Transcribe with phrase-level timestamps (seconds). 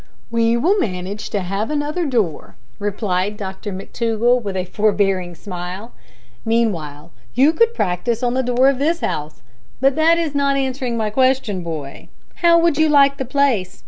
[0.31, 5.91] "We will manage to have another door," replied Dr McTougall, with a forbearing smile;
[6.43, 9.43] "meanwhile you could practise on the door of this house.
[9.79, 12.09] But that is not answering my question, boy.
[12.37, 13.79] How would you like the place?